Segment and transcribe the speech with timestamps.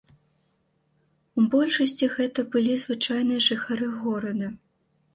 [1.41, 4.47] У большасці гэта былі звычайныя жыхары горада.